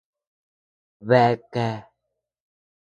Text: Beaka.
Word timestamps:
Beaka. 1.07 1.67